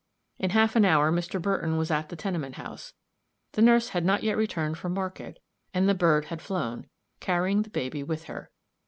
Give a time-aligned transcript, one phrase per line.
[0.39, 1.39] In half an hour Mr.
[1.39, 2.93] Burton was at the tenement house;
[3.51, 5.37] the nurse had not yet returned from market,
[5.75, 6.87] and the bird had flown,
[7.19, 8.49] carrying the baby with her.